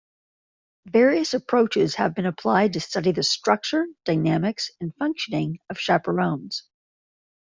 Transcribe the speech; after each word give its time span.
Various 0.87 1.35
approaches 1.35 1.93
have 1.93 2.15
been 2.15 2.25
applied 2.25 2.73
to 2.73 2.79
study 2.79 3.11
the 3.11 3.21
structure, 3.21 3.85
dynamics 4.03 4.71
and 4.81 4.95
functioning 4.95 5.59
of 5.69 5.77
chaperones. 5.79 6.63